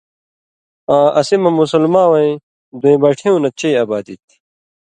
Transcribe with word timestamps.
آں 0.95 1.07
اسی 1.19 1.35
مہ 1.41 1.49
مسلماں 1.59 2.07
وَیں 2.11 2.31
دُوئیں 2.79 2.99
بٹھیُوں 3.01 3.39
نہ 3.43 3.49
چئ 3.59 3.73
آبادی 3.83 4.15
تھی، 4.25 4.35